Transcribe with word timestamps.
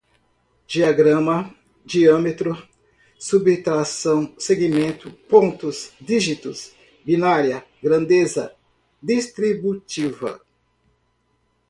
diagrama, 0.65 1.53
diâmetro, 1.85 2.67
subtração, 3.19 4.33
segmento, 4.35 5.11
pontos, 5.29 5.91
dígitos, 6.01 6.71
binária, 7.05 7.63
grandeza, 7.83 8.51
distributiva 8.99 10.41